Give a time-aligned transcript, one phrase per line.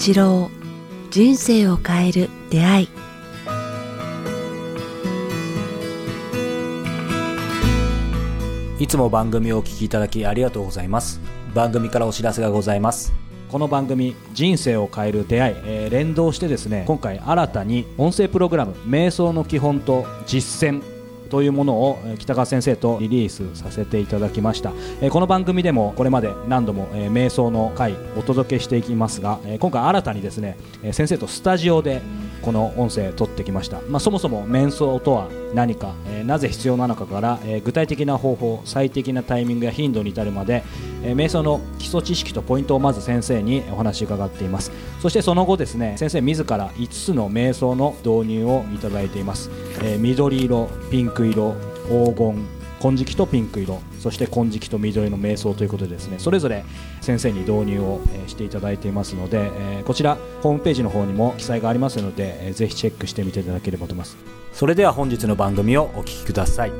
[0.00, 0.50] 八郎
[1.10, 2.88] 人生を変える出会い。
[8.78, 11.20] いつも番組をお聞きいただきありがとうございます。
[11.54, 13.12] 番組からお知らせがございます。
[13.50, 20.82] この番組「人生を変える出会い」えー連動してですね今回新たに音声プログラム「瞑想の基本と実践」
[21.30, 32.02] というものをえ北川先生とリリースさせていただきました、えこの番組でもこれまで何度も、え瞑想の回お届けしていきますが、え今回新たにですねえ先生とスタジオで
[32.42, 40.62] この音声撮ってきました、まあ、そもそも瞑想とは何か、えーなぜ必要なのかから、えー具体的な方法最適なタイミングや頻度に至るまで、
[41.02, 44.70] えー瞑想の基礎知識とポイントをまず先生にお話伺っています。
[45.00, 49.50] そしてその後ですね先生自ら5つの瞑想の導入をいただいています、
[49.82, 51.54] え緑色ピンク色
[51.88, 52.46] 黄金
[52.80, 56.64] 金色とピンク色そして金色と緑の瞑想ということでですねそれぞれ
[57.02, 59.50] 先生に導入をしていただいていますので、
[59.84, 64.39] こちらホームページの方にも記載がありますので、ぜひチェックしてみていただければと思います。
[64.52, 66.72] それでは本日の番組をお聞きください。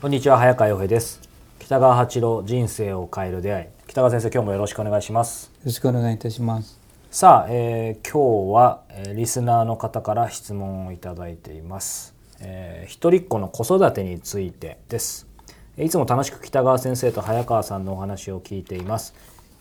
[0.00, 1.20] こんにちは早川洋平です。
[1.60, 3.66] 北川八郎人生を変える出会い。
[3.86, 5.52] 北川先生今日もよろしくお願いします。
[5.54, 6.80] よろしくお願いいたします。
[7.10, 15.28] さあ、えー今日は、えーリスナーの方から質問をいただいています、えー一人っ子の子育てについてです。
[15.76, 19.12] いつも楽しく北川先生と早川さんのお話を聞いています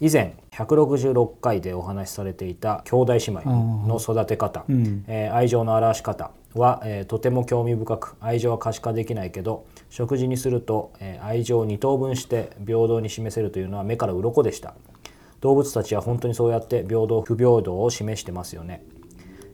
[0.03, 5.05] 以前166回でお話しされていた兄弟姉妹の育て方、ん。
[5.07, 14.73] えー愛情の表し方は、えーとても興味深く愛情は可視化できないけど食事にすると、えー愛情を2等分して平等に示せるというのは目から鱗でした。
[15.39, 18.83] 動物たちは本当にそうやって平等不平等を示してますよね。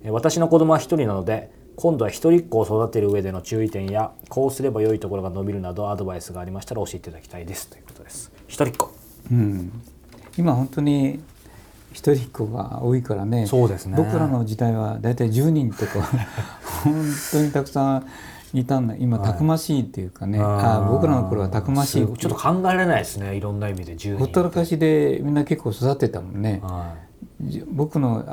[0.01, 7.69] えー私の子供は一人なので今度は一人っ子を育てる上での注意点やこうすれば良いところが伸びるなどアドバイスがありましたら教えていただきたいです。
[7.69, 8.31] ということです。
[8.47, 8.91] 一人っ子。
[9.31, 9.71] うん、
[10.37, 11.19] 今本当に
[11.91, 13.47] 一人っ子が多いからね。
[13.47, 13.95] そうですね。
[13.97, 16.09] 僕らの時代はだいたい10人とか
[16.83, 18.05] 本当にたくさん
[18.53, 18.95] いたんだ。
[18.97, 22.05] 今たくましいっていうかね、あ僕らの頃はたくましい。
[22.05, 23.35] ちょっと考えられないですね。
[23.35, 26.95] いろんな意味で10人ほったらかしでみんな結構育てたもんね、は
[27.41, 28.23] じ僕の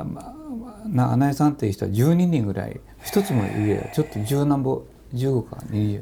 [0.85, 2.79] な穴井さんっていう人は12人ぐらい。
[3.03, 6.01] 一つも上ちょっと十何歩15か20い、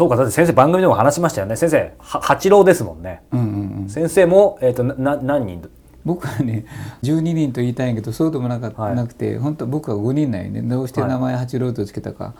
[0.00, 1.56] そうかだって先生番組でも話しましたよね。
[1.56, 3.20] 先生は八郎ですもんね。
[3.32, 3.88] うんうんうん。
[3.90, 5.68] 先生も、えー、となな何人？
[6.06, 6.64] 僕はね
[7.02, 8.96] 12人と言いたいんやけどそうでもなかった、はい。
[8.96, 10.62] なくて本当僕は5人なんよね。
[10.62, 12.32] どうして名前八郎とつけたか、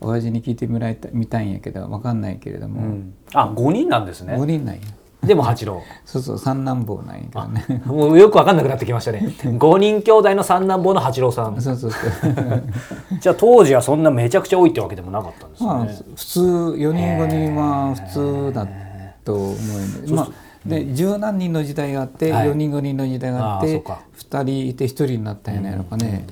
[0.00, 4.80] 親父に聞いてみられたみたいんやけど分かんないけれども、あ5人なんです5人なんや
[5.24, 5.82] でも八郎。
[6.04, 7.82] そうそう三男坊なんやけどね。
[7.84, 9.34] もうよく分かんなくなってきましたね。
[9.42, 11.60] 5人兄弟の三男坊の八郎さん。
[11.60, 12.02] そうそうそう。
[13.20, 15.98] じゃあ当時はそんなめちゃくちゃ多いってわけでもなかったんですまあね。
[16.14, 18.66] 普通4人5人は普通だ
[19.24, 19.56] と思うよね
[20.12, 20.28] まあ
[20.66, 22.48] で十何人の時代があって、はい。
[22.48, 24.00] 4人5人の時代があってあーそうか。
[24.18, 26.26] 2人いて1人になったんやないのかね、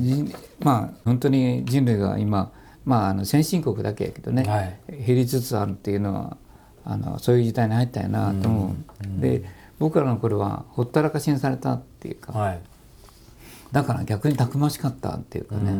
[0.00, 2.50] じまあ本当に人類が今、
[2.84, 5.04] まあ、あの先進国だけやけどね、はい。
[5.06, 6.36] 減りつつあるっていうのは
[6.90, 9.44] あのそういう時代に入ったんやなと思う、で
[9.78, 12.60] 僕らの頃はほったらかしにされたっていうかはい。
[13.72, 15.72] だから逆にたくましかったっていうかね、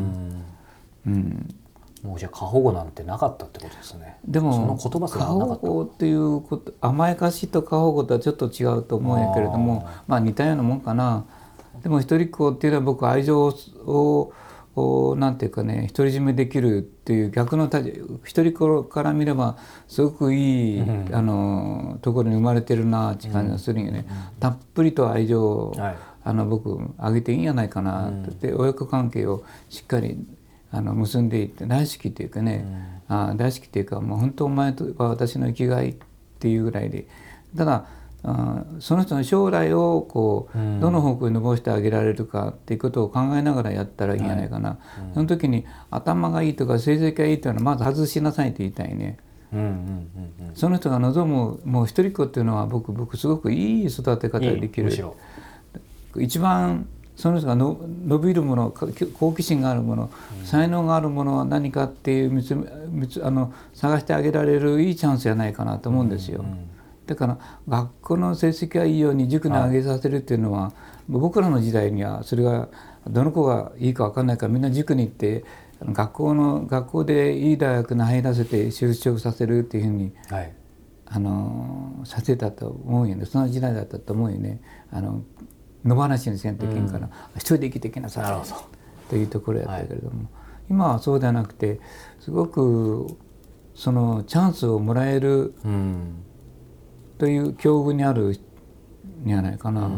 [1.07, 1.55] うん、
[2.03, 4.19] もうじゃあ過保護なんてなかったってことですね。
[4.27, 5.25] でもその言葉す過。
[5.25, 11.25] 保護っていうこと甘やかしと過保護とはちょっと違うと思うんやけれどもまあ似たようなもんかな。
[11.83, 14.33] でも一人っ子っていうのは僕愛情を
[14.79, 17.69] をなんていうかね独り占めできるっていう逆の
[18.25, 20.81] 一人から見ればすごくいい、
[21.13, 24.07] あのところに生まれてるなって感じがするんよね、
[24.41, 25.97] たっぷりと愛情を、はい。
[26.25, 28.11] あの僕あげていいんじゃないかな。
[28.11, 30.27] って、で親子関係をしっかり
[30.71, 32.67] あの結んでいって大好きっていうかね、
[33.09, 35.97] あ大好きっていうかもう本当お前とは私の生きがいっ
[36.39, 37.07] ていうぐらいで。
[37.57, 37.87] ただ
[38.25, 44.79] あその人の将来をこう、どの方向に伸ばしてあげられるかっていうことを考えながらやったらいいんじゃないかな、
[45.15, 49.19] その時に頭がいいとか成績がいいというのはまず外しなさいって言いたいね。
[49.53, 50.55] うんうんうんうん。
[50.55, 54.91] その人が望むもう一人っ子っていうのは僕僕すごくいい育て方ができる。
[56.17, 56.87] 一番
[57.17, 60.11] その人がの伸びるものか好奇心があるもの、
[60.45, 62.45] 才能があるものは何かっていう
[63.23, 66.45] あの探してあげられるいいチャンスじゃないかなと思うんですよ。
[67.09, 70.73] だから学校の成績がいいように塾に上げさせるっていうのは、
[71.09, 72.69] 僕らの時代にはそれが
[73.09, 75.43] どの子がいいか分かんないからみんな塾に行って
[75.83, 80.53] 学校の学校でいい大学に入らせて就職させるっていうふうにはい。
[81.11, 83.25] あのさせたと思うよね。
[83.25, 84.61] その時代だったと思うよね。
[84.93, 85.23] あの
[85.83, 89.09] 野放しにせんといけんから、一人で生きていきなさい。
[89.09, 90.29] というところやったけれども、
[90.69, 91.81] 今はそうではなくて
[92.21, 93.07] すごく
[93.75, 96.25] そのチャンスをもらえるうん。
[97.19, 98.39] という境遇にあるん
[99.27, 99.91] じゃないかな、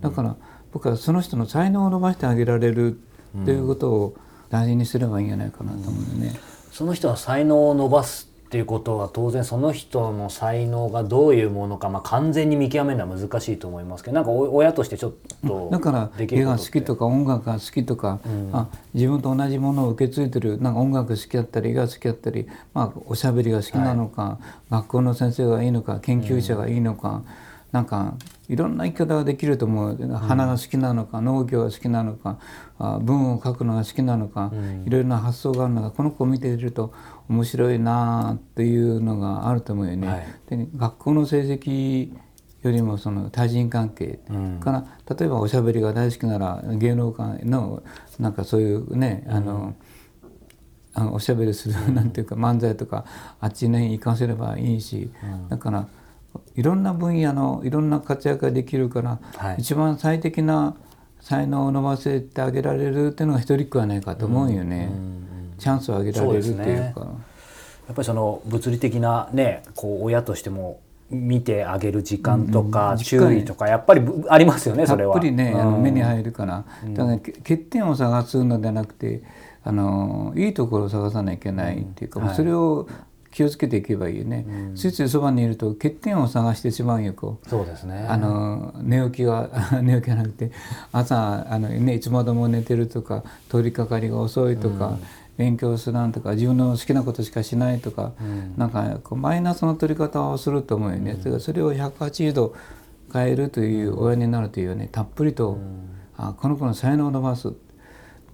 [0.00, 0.36] だから
[0.72, 2.98] 僕はその人の才能を伸ばしてあげられる
[3.44, 4.16] ということを
[4.50, 6.34] 大事にすればいいんじゃないかなと思うんでね。
[6.72, 15.12] その人の才能を伸ばすっていうことは当然その人の才能がどういうものか、まあ、完全に見極めるのは難しいと思いますけどなんか親としてちょっ
[15.46, 20.60] とだから絵が好きとか音楽が好きとか、うん、あ自分と同じものを受け継いでる。
[20.60, 27.08] なんか音楽好きだったり絵が好きだったり、まあ、おしゃべりが好きなのか、はい、学校の先生がいいのか研究者がいいのか。
[27.08, 27.26] うん
[27.74, 28.14] なんか
[28.48, 29.96] いろんな生き方ができると思う。
[30.14, 32.38] 花が好きなのか、農業が好きなのか
[33.02, 34.52] 文を書くのが好きなのか、
[34.86, 36.92] いろいろな発想があるのかこの子を見ていると
[37.28, 40.06] 面白いなっていうのがあると思うよね。
[40.06, 40.26] はい、
[40.56, 42.16] で学校の成績
[42.62, 44.20] よりもその対人関係
[44.60, 47.82] から、うん、例えばおしゃべりが大好きなら芸能界の
[48.20, 49.74] なんかそういうね、あの
[50.92, 53.04] あのおしゃべりするなんていうか漫才とか
[53.40, 55.10] あっちに行かせればいいし、
[55.48, 55.88] だから
[56.56, 60.76] いろんな分野のいろんな活躍ができるから、はい、一番最適な
[61.20, 64.90] 才能を伸ばせてあげられるっていうのが一人っ子はないかと思うよね、
[65.58, 66.66] チャンスをあげられるっていうか。
[66.66, 67.06] ね、
[67.86, 75.14] やっぱりその物理的なねこう親としても見てあげる時間とか注意とかやっぱりありますよねそれは。
[75.14, 79.22] たっぷりね、あの目に入るから、だから欠点を探すのではなくて
[79.62, 82.86] あのいいところを探さなきゃいけないっていうか、それを
[83.34, 87.48] 気をつけていけばいいね、うん、ついついそばにいると欠点を探してしまうよこう。
[87.48, 88.06] そうですね。
[88.08, 89.50] あの寝起きは
[89.82, 90.52] 寝起きじゃなくて
[90.92, 94.98] 朝あの、ね、いつまでも寝てるとか取り掛かりが遅いとか、うん、
[95.36, 102.54] 勉強するんとか自分の好きなことしかしないとか、うん、なんかこうマイナスの取り方をすると思うよね、うん、それを180度
[103.12, 104.88] 変えるという親になるというね。
[104.92, 105.58] たっぷりと、
[106.16, 107.52] あこの子の才能を伸ばす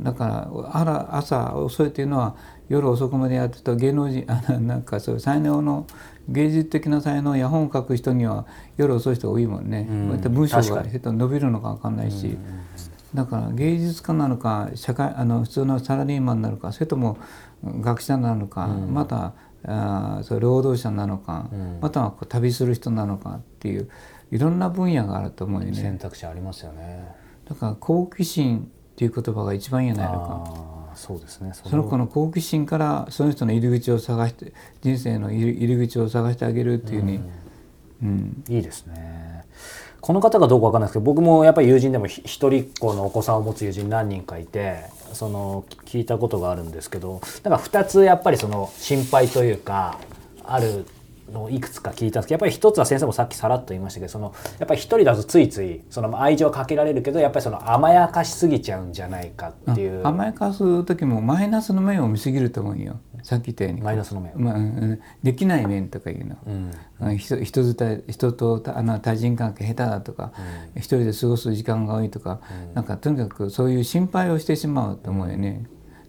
[0.03, 2.37] だからあら朝遅いというのは
[2.69, 5.87] 夜遅くまでやってた芸能人あなんかそういう才能の
[6.29, 12.39] 芸術的な才能や本を書く人には夜遅い人が多いもんね、うん、こうやって文章が伸びるのか分かんないし、うん、
[13.15, 17.19] だから芸術家なのか社会あの普通のサラリーマンなのかそれとも
[17.63, 19.35] 学者なのか、うん、また
[19.67, 21.51] あそう労働者なのか、
[21.83, 23.91] またはこう旅する人なのかっていう
[24.31, 25.75] いろんな分野があると思うよね。
[25.75, 27.07] 選択肢ありますよね。
[27.47, 28.71] だから好奇心
[29.01, 30.95] っていう言葉が一番いいんじゃないのか。
[30.95, 31.53] そうですね。
[31.55, 34.53] その子の好奇心からその人の入り口を探して
[34.83, 37.21] 人生の入り口を探してあげるっていうふうに、
[38.03, 39.45] うん、うん、いいですね。
[40.03, 49.99] この方がどうか分かんないですけど僕もやっぱり友人でも一人っ子のお子さんを持つ友人何人かいてその聞いたことがあるんですけどなんか2つやっぱりその心配というか
[50.45, 50.87] ある
[51.33, 60.07] のいくつか聞いたんですけどやっぱり一つは先生もさっきさらっと言いましたけどそのやっぱり一人だとついついその愛情はかけられるけどやっぱりその甘やかしすぎちゃうんじゃないかっていう。
[60.07, 63.01] 甘やかす時もマイナスの面を見すぎると思うよ。
[63.23, 63.83] さっき言ったように。
[63.83, 66.37] マイナスの面、まあ、できない面とかいうの、
[67.01, 70.33] うん、人人伝人とあの対人関係下手だとか、
[70.75, 75.65] うん、一人で過ごす時間が多いとか、うん、なんかとにかくそういう心配をしてしまうと思うよね。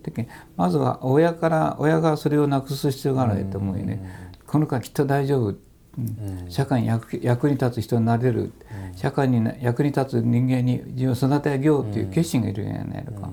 [0.06, 0.28] うん、
[0.58, 4.31] まずは親から親がそれをなくす必要があると思うよね。
[4.52, 5.56] この子はきっと大丈夫、
[5.98, 13.30] うん、社会に役役に立つ人になれる、うん、社会に役に立つ人間に自分を育て上げようっていう決心がいるんじゃないのか。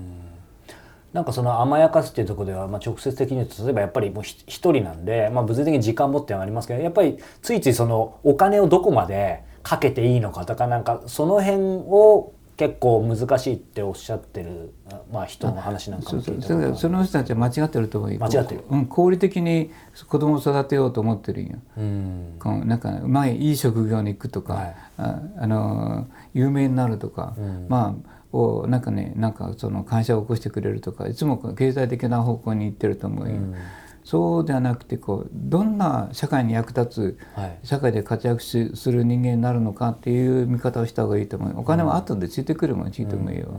[1.11, 11.57] なんかその甘やかすっていうところでは、まあ、直接的に例えばやっぱりもう一人なんで、まあ、物理的に時間持ってはありますけどやっぱりついついそのお金をどこまでかけていいのかとかなんかその辺
[11.87, 14.73] を結構難しいっておっしゃってる、
[15.13, 18.11] まあ、人の話なんかも聞その人たちは間違ってると思う。
[18.11, 19.71] 間違ってる、うん、合理的に
[20.09, 21.59] 子供を育てようと思ってるんよ。
[21.77, 22.35] うん。
[22.37, 33.35] このなんかうまいいい職業に行くとか、はい、ああの有名になるとか、うん、まあをなんかねなんかその会社を起こしてくれるとかいつも経済的な方向に行ってると思うよ。
[33.35, 33.55] うん
[34.03, 41.59] そうではなくてこうどんな社会に役立つ、はい、社会で活躍する人間になるのかっていう見方をした方がいいと思う。
[41.59, 43.49] お金は後でついてくるもんいいと思うよ。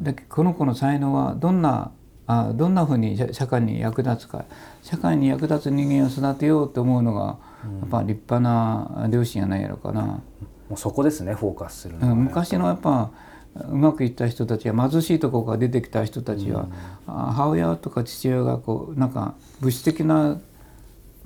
[0.00, 1.92] でこの子の才能はどんな
[2.26, 4.44] あどんなふうに社会に役立つか。
[4.82, 7.38] 社会に役立つ人間を育てようと思うのが、
[7.80, 10.02] やっぱ立派な両親やないやろかな。
[10.02, 10.22] も
[10.70, 13.10] うそこですねフォーカスするの、昔のやっぱ
[13.54, 20.40] うまくいった人たちや貧しいところから出てきた人たちは、うん、母親とか父親がこうなんか物質的な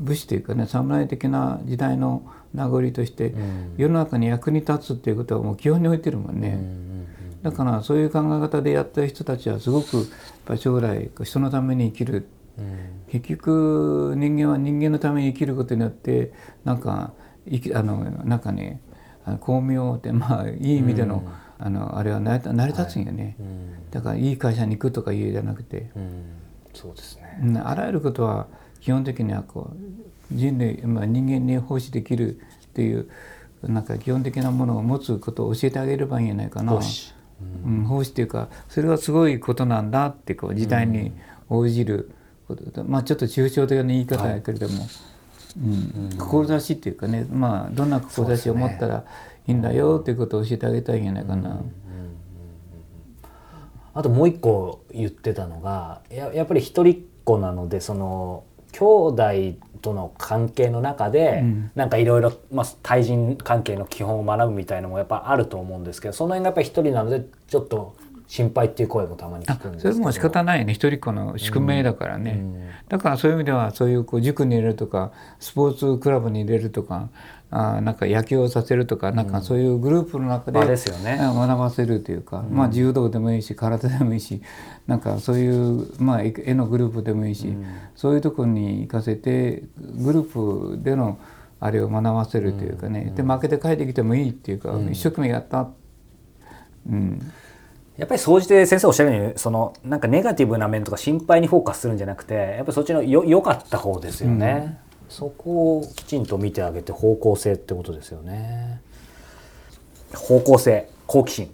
[0.01, 6.49] 武士というかね侍的な時代の名残として、うん、世の中に役に立つっていうことはもう基本に置いてるもんね。
[6.51, 6.87] うん
[7.47, 10.07] だからそういう考え方でやってる人たちはすごくやっ
[10.47, 12.27] ぱ将来人のために生きる、
[13.09, 16.33] 結局人間は人間のために生きることによって
[16.65, 17.13] なんか
[17.73, 18.81] あのなんかね
[19.39, 21.23] 巧妙ってまあいい意味での、
[21.59, 23.49] あのあれは成り立つんよね、はい。
[23.49, 26.25] うん、だからいい会社に行くとかいうじゃなくて、うん、
[26.75, 28.47] そうですね、あらゆることは
[28.81, 29.77] 基本的にはこう
[30.33, 32.41] 人類、まあ、人間に奉仕できるっ
[32.75, 33.09] ていう
[33.63, 36.73] なんか基本的なものを持つことを教えてあげればいいんじゃないかな。
[36.73, 37.15] 奉仕。
[37.65, 41.13] うん、奉仕っていうかそれはすごいことなんだってこう時代に
[41.49, 42.11] 応じる
[42.49, 42.65] こと。
[42.65, 44.87] で、まあちょっと抽象的な言い方やけれども、
[45.59, 45.69] う
[46.15, 46.19] ん。
[46.19, 47.27] 志っていうかね。
[47.31, 49.05] まあどんな志を持ったら
[49.47, 51.63] いいんだよっていうことを教えてあげたいんじゃないかな。
[53.95, 59.23] あともう一個言ってたのがややっぱり一人っ子なのでその兄弟
[59.81, 61.71] との関係の中で、うん。
[61.75, 69.95] なんかいろいろまあ対人関係の基本を学ぶみたいのもやっぱあると思うんですけどその辺がやっぱり一人なのでちょっと心配っていう声もたまに聞あくんですけど。
[69.95, 70.75] それも仕方ないよね。
[70.75, 72.69] 一人っ子の宿命だからね、うん。
[72.89, 77.09] だからそういう意味ではそういうこう塾に入れるとかスポーツクラブに入れるとか
[77.51, 81.19] あなんか野球をさせるとかなんかそういうグループの中で、場ですよね。
[81.21, 84.43] うん学ばせるというか、まあ柔道でもいいし空手でもいいし
[84.87, 87.55] なんかそういう、まあ、絵絵のグループでもいいし、
[87.95, 91.19] そういうところに行かせてグループでの
[91.61, 95.69] あれを学ばせるというかね、で負けて帰ってきてもいいっていうか、一生懸命やった、
[96.91, 97.33] うん、
[97.97, 108.81] やっぱり総じて先生おっしゃるようにそのなんかネガティブな面とか心配にフォーカスするんじゃなくてやっぱりそっちのよ良かった方ですよね、そこをきちんと見てあげて方向性ってことですよね。
[110.15, 111.51] 方向性好奇心。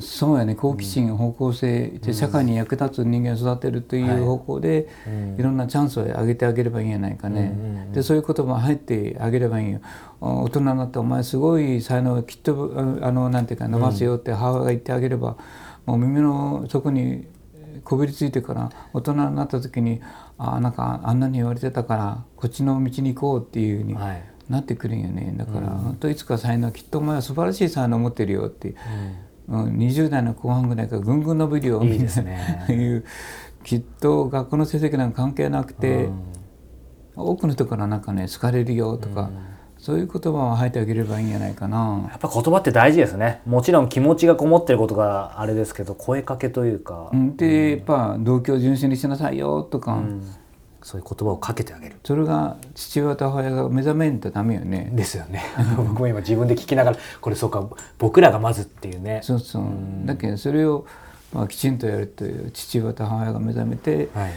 [0.00, 4.88] そうやね好奇心、方向性で社会に役立つ人間を育てるという方向で、
[5.38, 9.80] い、ろんなチャンスをあげてあげればいいんじゃないかね、でそういう言葉入ってあげればいいよ。
[10.20, 15.36] あ大人になってお前すごい才能をきっとああのなんていうか伸ばすよって母親が言ってあげれば、
[15.86, 17.26] もう耳の底に
[17.84, 20.00] こびりついてから大人になった時に
[20.38, 24.34] あなんかあんなに言われてたからこっちの道に行こうっていうふうにはい。
[24.48, 25.34] なってくるんよね。
[25.36, 28.74] だから、本当いつか才能きっとお前は素晴らしい才能を持ってるよって、
[29.48, 32.38] うん、20代の後半ぐらいからぐんぐん伸びるよいいですね。
[32.60, 33.04] みたいないう
[33.62, 36.10] きっと学校の成績なんか関係なくて、
[37.16, 39.30] 多くの人からなんかね好かれるよとか、
[39.84, 42.08] そういう言葉を吐いてあげればいいんじゃないかな。
[42.08, 43.42] やっぱ言葉って大事ですね。
[43.44, 47.36] もちろん気持ちがこもってることがあれですけど声かけというか、うん。
[47.36, 50.02] でやっぱ同居を純粋にしなさいよとか、
[50.80, 51.96] そういう言葉をかけてあげる。
[52.02, 54.90] それが父親と母親が目覚めんとダメよね。
[54.94, 55.42] ですよね。
[55.76, 59.20] 僕も今自分で聞きながらこれそうか僕らがまずっていうね。
[59.22, 59.64] そうそう、
[60.06, 60.86] だけどそれを、
[61.34, 64.32] まあ、きちんとやるという父親と母親が目覚めて、はい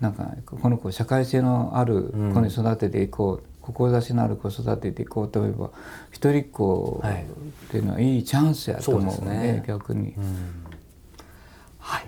[0.00, 5.70] なんかこの子社会性のある子に育てていこう、志のある子を育てていこうと思えば
[6.12, 7.22] 一人っ子はい。
[7.22, 7.26] っ
[7.70, 9.64] ていうのはいいチャンスやと思うね,、そうですね。
[9.66, 10.14] 逆に、
[11.78, 12.04] はい。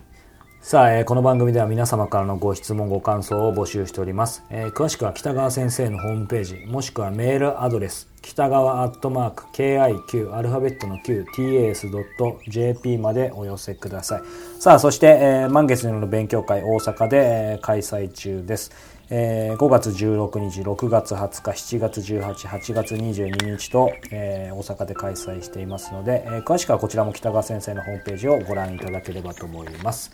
[0.61, 14.23] さあ、えーこの番組では皆様からのご質問ご感想を募集しております、えー詳しくは北川先生のホームページもしくはメールアドレス北川アットマーク KIQ アルファベットの QTAS.jp までお寄せください。
[14.59, 17.19] さあそして、えー満月の勉強会大阪で、
[17.53, 18.73] えー開催中です
[19.09, 30.11] えー5月16日、6月20日、7月18、8月22日と、えー大阪で開催していますので、えー詳しくはこちらも北川先生のホームページをご覧いただければと思います。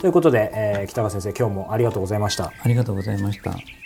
[0.00, 2.52] ということで、えー北川先生、今日もありがとうございました。
[2.62, 3.79] ありがとうございました。